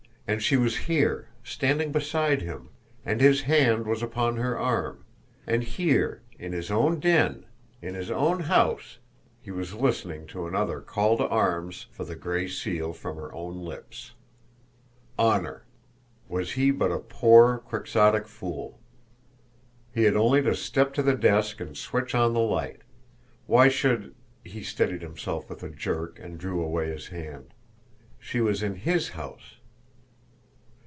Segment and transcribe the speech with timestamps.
[0.27, 2.69] And she was here, standing beside him,
[3.05, 5.03] and his hand was upon her arm;
[5.45, 7.45] and here, in his own den,
[7.81, 8.99] in his own house,
[9.41, 13.57] he was listening to another call to arms for the Gray Seal from her own
[13.57, 14.13] lips!
[15.19, 15.65] Honour!
[16.29, 18.79] Was he but a poor, quixotic fool!
[19.93, 22.83] He had only to step to the desk and switch on the light!
[23.47, 24.15] Why should
[24.45, 27.53] he steadied himself with a jerk, and drew away his hand.
[28.17, 29.57] She was in HIS house.